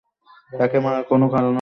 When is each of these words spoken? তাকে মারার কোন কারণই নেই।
তাকে 0.51 0.77
মারার 0.79 1.03
কোন 1.03 1.21
কারণই 1.27 1.37
নেই। 1.37 1.49